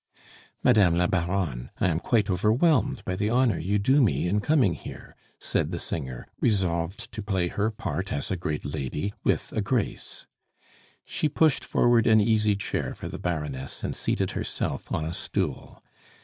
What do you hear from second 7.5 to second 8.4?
part as a